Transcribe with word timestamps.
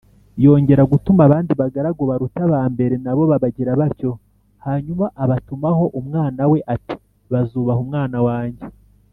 yongera 0.43 0.83
gutuma 0.91 1.21
abandi 1.27 1.51
bagaragu 1.61 2.03
baruta 2.09 2.39
aba 2.47 2.61
mbere, 2.73 2.95
na 3.03 3.13
bo 3.17 3.23
babagira 3.31 3.71
batyo 3.81 4.11
hanyuma 4.65 5.05
abatumaho 5.23 5.83
umwana 5.99 6.41
we 6.51 6.59
ati 6.75 6.95
‘bazubaha 7.31 7.79
umwana 7.87 8.19
wanjye’ 8.29 8.65